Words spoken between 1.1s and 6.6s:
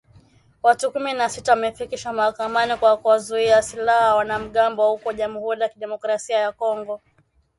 na sita wamefikishwa mahakamani kwa kuwauzia silaha wanamgambo huko Jamuhuri ya Kidemokrasia ya